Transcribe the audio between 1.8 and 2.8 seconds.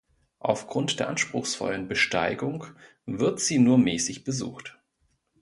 Besteigung